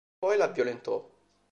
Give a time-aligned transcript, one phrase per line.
[0.17, 0.97] Poi l'ha violentò.